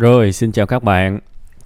[0.00, 1.20] Rồi, xin chào các bạn.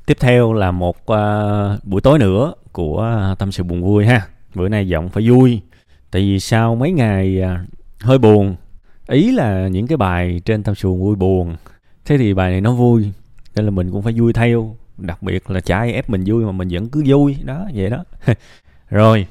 [0.07, 4.27] Tiếp theo là một uh, buổi tối nữa của uh, tâm sự buồn vui ha.
[4.55, 5.61] Bữa nay giọng phải vui.
[6.11, 7.69] Tại vì sau mấy ngày uh,
[8.01, 8.57] hơi buồn,
[9.09, 11.57] ý là những cái bài trên tâm sự buồn vui buồn.
[12.05, 13.13] Thế thì bài này nó vui,
[13.55, 14.77] nên là mình cũng phải vui theo.
[14.99, 17.91] Đặc biệt là chả ai ép mình vui mà mình vẫn cứ vui đó, vậy
[17.91, 18.05] đó.
[18.91, 19.27] Rồi,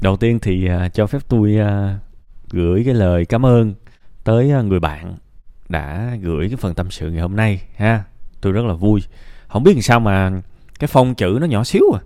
[0.00, 2.00] đầu tiên thì uh, cho phép tôi uh,
[2.50, 3.74] gửi cái lời cảm ơn
[4.24, 5.16] tới uh, người bạn
[5.68, 8.04] đã gửi cái phần tâm sự ngày hôm nay ha
[8.40, 9.02] tôi rất là vui.
[9.48, 10.30] Không biết làm sao mà
[10.78, 12.00] cái phông chữ nó nhỏ xíu à.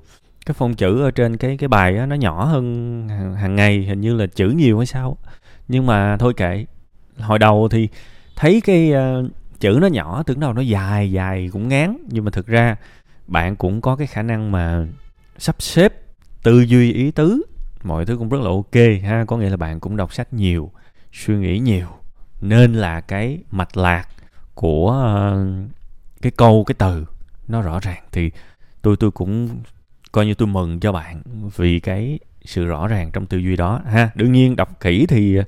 [0.46, 4.00] Cái phông chữ ở trên cái cái bài á, nó nhỏ hơn hàng ngày hình
[4.00, 5.16] như là chữ nhiều hay sao
[5.68, 6.66] nhưng mà thôi kệ.
[7.18, 7.88] Hồi đầu thì
[8.36, 11.96] thấy cái uh, chữ nó nhỏ tưởng đâu nó dài dài cũng ngán.
[12.08, 12.76] Nhưng mà thực ra
[13.26, 14.86] bạn cũng có cái khả năng mà
[15.38, 15.94] sắp xếp
[16.42, 17.42] tư duy ý tứ.
[17.82, 19.24] Mọi thứ cũng rất là ok ha.
[19.24, 20.70] Có nghĩa là bạn cũng đọc sách nhiều
[21.12, 21.86] suy nghĩ nhiều.
[22.40, 24.08] Nên là cái mạch lạc
[24.54, 25.81] của uh,
[26.22, 27.06] cái câu cái từ
[27.48, 28.30] nó rõ ràng thì
[28.82, 29.48] tôi tôi cũng
[30.12, 31.22] coi như tôi mừng cho bạn
[31.56, 34.10] vì cái sự rõ ràng trong tư duy đó ha.
[34.14, 35.38] Đương nhiên đọc kỹ thì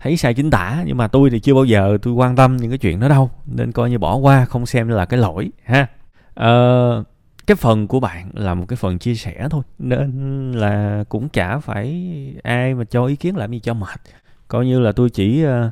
[0.00, 2.70] thấy sai chính tả nhưng mà tôi thì chưa bao giờ tôi quan tâm những
[2.70, 5.86] cái chuyện đó đâu nên coi như bỏ qua không xem là cái lỗi ha.
[6.34, 7.04] Ờ,
[7.46, 11.58] cái phần của bạn là một cái phần chia sẻ thôi nên là cũng chả
[11.58, 14.00] phải ai mà cho ý kiến làm gì cho mệt.
[14.48, 15.70] Coi như là tôi chỉ ờ,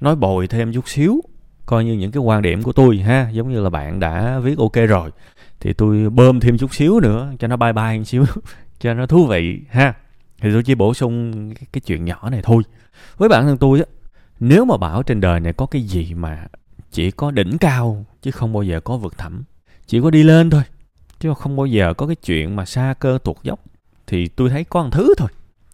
[0.00, 1.20] nói bồi thêm chút xíu
[1.70, 4.58] coi như những cái quan điểm của tôi ha giống như là bạn đã viết
[4.58, 5.10] ok rồi
[5.60, 8.24] thì tôi bơm thêm chút xíu nữa cho nó bye bye một xíu
[8.80, 9.94] cho nó thú vị ha.
[10.40, 12.62] Thì tôi chỉ bổ sung cái, cái chuyện nhỏ này thôi.
[13.16, 13.84] Với bản thân tôi á
[14.40, 16.46] nếu mà bảo trên đời này có cái gì mà
[16.92, 19.44] chỉ có đỉnh cao chứ không bao giờ có vực thẳm
[19.86, 20.62] chỉ có đi lên thôi
[21.20, 23.60] chứ không bao giờ có cái chuyện mà xa cơ tuột dốc
[24.06, 25.28] thì tôi thấy có một thứ thôi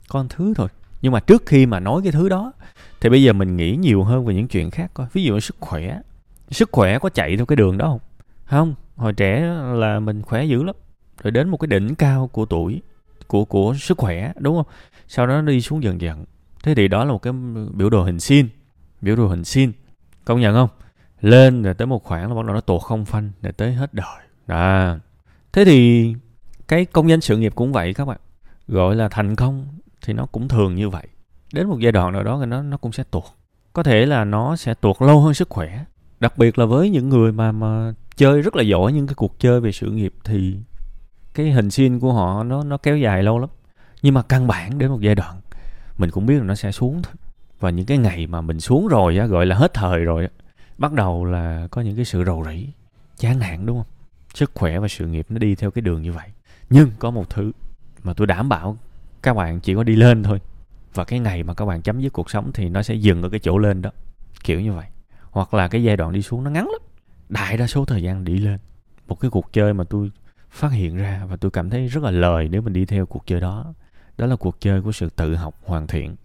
[0.09, 0.69] có một thứ thôi
[1.03, 2.53] nhưng mà trước khi mà nói cái thứ đó,
[3.01, 5.07] thì bây giờ mình nghĩ nhiều hơn về những chuyện khác coi.
[5.13, 6.01] Ví dụ sức khỏe.
[6.51, 8.01] Sức khỏe có chạy theo cái đường đó không?
[8.45, 9.41] Không, hồi trẻ
[9.75, 10.75] là mình khỏe dữ lắm.
[11.23, 12.83] Rồi đến một cái đỉnh cao của tuổi,
[13.27, 14.67] của của sức khỏe, đúng không?
[15.09, 16.25] Sau đó nó đi xuống dần dần.
[16.63, 17.33] Thế thì đó là một cái
[17.75, 18.49] biểu đồ hình sin,
[19.01, 19.73] biểu đồ hình sin.
[20.25, 20.69] Công nhận không?
[21.21, 23.95] Lên rồi tới một khoảng là bắt đầu nó tụt không phanh, rồi tới hết
[23.95, 24.21] đời.
[24.47, 24.97] Đó.
[25.53, 26.15] Thế thì
[26.69, 28.19] cái công danh sự nghiệp cũng vậy các bạn.
[28.69, 29.67] Gọi là thành công
[30.07, 31.07] thì nó cũng thường như vậy.
[31.53, 33.25] Đến một giai đoạn nào đó thì nó nó cũng sẽ tuột.
[33.73, 35.85] Có thể là nó sẽ tuột lâu hơn sức khỏe.
[36.21, 39.41] Đặc biệt là với những người mà mà chơi rất là giỏi những cái cuộc
[39.41, 40.57] chơi về sự nghiệp thì
[41.35, 43.51] cái hình xin của họ nó nó kéo dài lâu lắm.
[44.03, 45.41] Nhưng mà căn bản đến một giai đoạn,
[45.99, 47.15] mình cũng biết là nó sẽ xuống thôi.
[47.61, 50.31] Và những cái ngày mà mình xuống rồi á, gọi là hết thời rồi á,
[50.79, 52.69] bắt đầu là có những cái sự rầu rĩ,
[53.19, 53.87] chán nản, đúng không?
[54.35, 56.29] Sức khỏe và sự nghiệp nó đi theo cái đường như vậy.
[56.71, 57.53] Nhưng có một thứ
[58.05, 58.77] mà tôi đảm bảo
[59.23, 60.41] các bạn chỉ có đi lên thôi.
[60.95, 63.29] Và cái ngày mà các bạn chấm dứt cuộc sống thì nó sẽ dừng ở
[63.29, 63.91] cái chỗ lên đó.
[64.45, 64.87] Kiểu như vậy.
[65.31, 66.81] Hoặc là cái giai đoạn đi xuống nó ngắn lắm.
[67.29, 68.59] Đại đa số thời gian đi lên.
[69.09, 70.11] Một cái cuộc chơi mà tôi
[70.51, 73.27] phát hiện ra và tôi cảm thấy rất là lời nếu mình đi theo cuộc
[73.27, 73.75] chơi đó.
[74.19, 76.17] Đó là cuộc chơi của sự tự học hoàn thiện.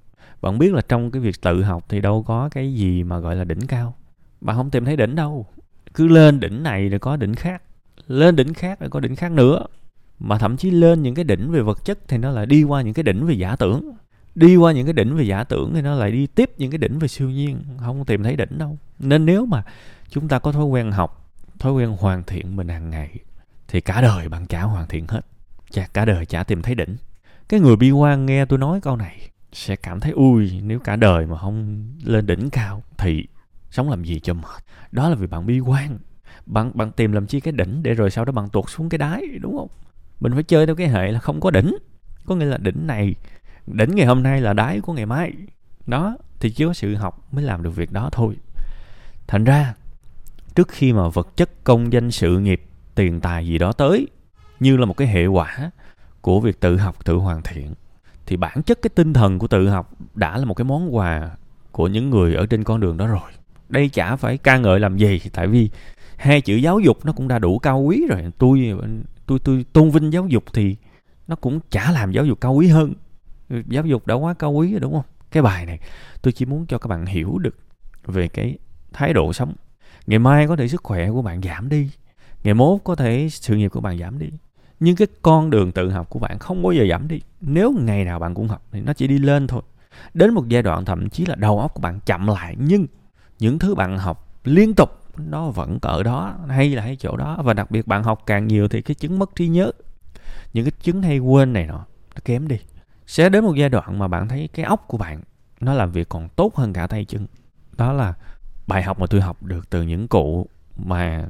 [0.41, 3.35] Bạn biết là trong cái việc tự học thì đâu có cái gì mà gọi
[3.35, 3.95] là đỉnh cao.
[4.41, 5.45] Bạn không tìm thấy đỉnh đâu.
[5.93, 7.61] Cứ lên đỉnh này rồi có đỉnh khác.
[8.07, 9.65] Lên đỉnh khác rồi có đỉnh khác nữa
[10.23, 12.81] mà thậm chí lên những cái đỉnh về vật chất thì nó lại đi qua
[12.81, 13.91] những cái đỉnh về giả tưởng.
[14.35, 16.77] Đi qua những cái đỉnh về giả tưởng thì nó lại đi tiếp những cái
[16.77, 18.77] đỉnh về siêu nhiên, không tìm thấy đỉnh đâu.
[18.99, 19.63] Nên nếu mà
[20.09, 23.19] chúng ta có thói quen học, thói quen hoàn thiện mình hàng ngày,
[23.67, 25.21] thì cả đời bạn chả hoàn thiện hết.
[25.71, 26.97] Chả, cả đời chả tìm thấy đỉnh.
[27.49, 30.95] Cái người bi quan nghe tôi nói câu này sẽ cảm thấy ui, nếu cả
[30.95, 33.25] đời mà không lên đỉnh cao thì
[33.71, 34.63] sống làm gì cho mệt?
[34.91, 35.97] Đó là vì bạn bi quan.
[36.45, 38.97] Bạn bạn tìm làm chi cái đỉnh để rồi sau đó bạn tuột xuống cái
[38.97, 39.69] đáy, đúng không?
[40.21, 41.75] Mình phải chơi theo cái hệ là không có đỉnh.
[42.25, 43.15] Có nghĩa là đỉnh này,
[43.67, 45.33] đỉnh ngày hôm nay là đáy của ngày mai.
[45.87, 48.35] Đó, thì chỉ có sự học mới làm được việc đó thôi.
[49.27, 49.73] Thành ra,
[50.55, 52.63] trước khi mà vật chất công danh sự nghiệp,
[52.95, 54.07] tiền tài gì đó tới,
[54.59, 55.71] như là một cái hệ quả
[56.21, 57.73] của việc tự học, tự hoàn thiện,
[58.25, 61.29] thì bản chất cái tinh thần của tự học đã là một cái món quà
[61.71, 63.31] của những người ở trên con đường đó rồi.
[63.69, 65.69] Đây chả phải ca ngợi làm gì, tại vì
[66.17, 68.31] hai chữ giáo dục nó cũng đã đủ cao quý rồi.
[68.37, 68.73] Tôi
[69.25, 70.75] tôi tôi tôn vinh giáo dục thì
[71.27, 72.93] nó cũng chả làm giáo dục cao quý hơn.
[73.67, 75.05] Giáo dục đã quá cao quý rồi, đúng không?
[75.31, 75.79] Cái bài này,
[76.21, 77.55] tôi chỉ muốn cho các bạn hiểu được
[78.05, 78.57] về cái
[78.93, 79.53] thái độ sống.
[80.07, 81.89] Ngày mai có thể sức khỏe của bạn giảm đi,
[82.43, 84.29] ngày mốt có thể sự nghiệp của bạn giảm đi,
[84.79, 87.21] nhưng cái con đường tự học của bạn không bao giờ giảm đi.
[87.41, 89.61] Nếu ngày nào bạn cũng học thì nó chỉ đi lên thôi.
[90.13, 92.87] Đến một giai đoạn thậm chí là đầu óc của bạn chậm lại, nhưng
[93.39, 97.41] những thứ bạn học liên tục nó vẫn ở đó, hay là hay chỗ đó.
[97.43, 99.71] Và đặc biệt bạn học càng nhiều thì cái chứng mất trí nhớ,
[100.53, 101.85] những cái chứng hay quên này nọ,
[102.15, 102.59] nó kém đi.
[103.07, 105.21] Sẽ đến một giai đoạn mà bạn thấy cái óc của bạn
[105.59, 107.27] nó làm việc còn tốt hơn cả tay chân.
[107.77, 108.13] Đó là
[108.67, 110.47] bài học mà tôi học được từ những cụ
[110.77, 111.27] mà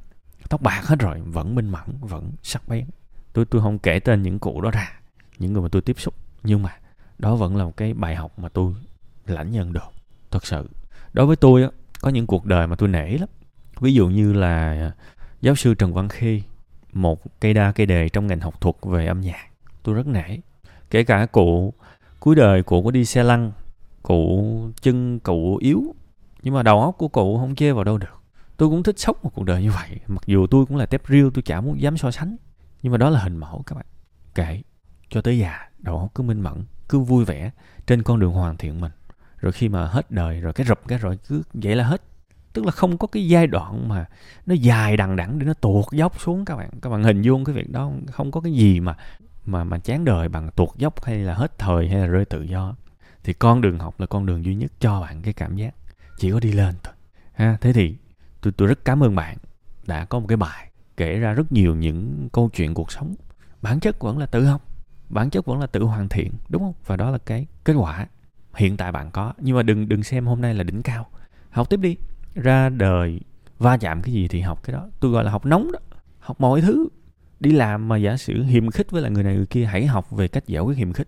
[0.50, 2.86] tóc bạc hết rồi, vẫn minh mẫn, vẫn sắc bén.
[3.34, 5.00] Tôi tôi không kể tên những cụ đó ra,
[5.40, 6.14] những người mà tôi tiếp xúc.
[6.44, 6.78] Nhưng mà
[7.18, 8.74] đó vẫn là một cái bài học mà tôi
[9.26, 9.92] lãnh nhận được
[10.32, 10.70] thật sự.
[11.14, 11.70] Đối với tôi á,
[12.02, 13.30] có những cuộc đời mà tôi nể lắm
[13.82, 14.92] ví dụ như là
[15.42, 16.42] giáo sư trần văn khi
[16.94, 19.48] một cây đa, cây đề trong ngành học thuật về âm nhạc.
[19.84, 20.38] Tôi rất nể.
[20.90, 21.74] Kể cả cụ
[22.20, 23.52] cuối đời cụ có đi xe lăn
[24.04, 25.96] cụ chân cụ yếu,
[26.42, 28.22] nhưng mà đầu óc của cụ không chê vào đâu được.
[28.58, 31.08] Tôi cũng thích sống một cuộc đời như vậy, mặc dù tôi cũng là tép
[31.08, 32.36] riêu tôi chả muốn dám so sánh.
[32.82, 33.86] Nhưng mà đó là hình mẫu các bạn.
[34.36, 34.62] Kệ
[35.10, 37.52] cho tới già, đầu óc cứ minh mẫn, cứ vui vẻ
[37.88, 38.92] trên con đường hoàn thiện mình.
[39.38, 42.02] Rồi khi mà hết đời, rồi cái rụp cái rồi cứ vậy là hết
[42.54, 44.06] tức là không có cái giai đoạn mà
[44.46, 46.46] nó dài đằng đẵng để nó tuột dốc xuống.
[46.46, 48.96] Các bạn các bạn hình dung cái việc đó, không có cái gì mà
[49.46, 52.42] mà mà chán đời bằng tuột dốc hay là hết thời hay là rơi tự
[52.42, 52.76] do.
[53.24, 55.76] Thì con đường học là con đường duy nhất cho bạn cái cảm giác
[56.18, 56.94] chỉ có đi lên thôi.
[57.34, 57.96] Ha, thế thì
[58.42, 59.38] tôi tôi rất cảm ơn bạn
[59.88, 63.16] đã có một cái bài kể ra rất nhiều những câu chuyện cuộc sống.
[63.62, 64.62] Bản chất vẫn là tự học,
[65.10, 66.74] bản chất vẫn là tự hoàn thiện, đúng không?
[66.86, 68.08] Và đó là cái kết quả
[68.56, 69.34] hiện tại bạn có.
[69.38, 71.08] Nhưng mà đừng đừng xem hôm nay là đỉnh cao.
[71.50, 71.96] Học tiếp đi
[72.36, 73.20] ra đời
[73.60, 74.90] va chạm cái gì thì học cái đó.
[75.00, 75.80] Tôi gọi là học nóng đó
[76.20, 76.88] học mọi thứ.
[77.40, 80.12] Đi làm mà giả sử hiềm khích với lại người này người kia hãy học
[80.12, 81.08] về cách giải quyết hiềm khích.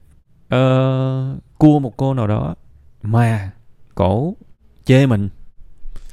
[0.50, 2.56] Ờ, cua một cô nào đó
[3.02, 3.52] mà
[3.96, 4.36] cổ
[4.86, 5.30] chê mình.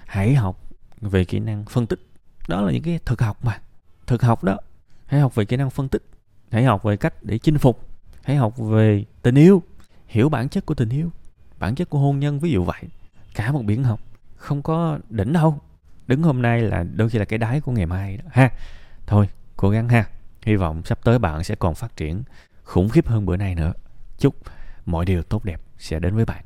[0.07, 0.61] Hãy học
[1.01, 2.01] về kỹ năng phân tích.
[2.49, 3.61] Đó là những cái thực học mà.
[4.07, 4.57] Thực học đó
[5.07, 6.03] hãy học về kỹ năng phân tích.
[6.51, 7.89] Hãy học về cách để chinh phục.
[8.23, 9.63] Hãy học về tình yêu.
[10.07, 11.11] Hiểu bản chất của tình yêu
[11.61, 12.83] bản chất của hôn nhân ví dụ vậy.
[13.35, 14.01] Cả một biển học
[14.51, 15.59] không có đỉnh đâu.
[16.07, 18.25] Đứng hôm nay là đôi khi là cái đáy của ngày mai đó.
[18.33, 18.51] Ha,
[19.07, 20.05] thôi, cố gắng ha.
[20.43, 22.23] Hy vọng sắp tới bạn sẽ còn phát triển
[22.63, 23.73] khủng khiếp hơn bữa nay nữa.
[24.19, 24.35] Chúc
[24.87, 26.45] mọi điều tốt đẹp sẽ đến với bạn.